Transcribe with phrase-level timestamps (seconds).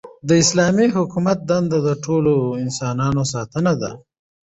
[0.27, 3.91] د اسلامي حکومت دنده د ټولو انسانانو ساتنه ده.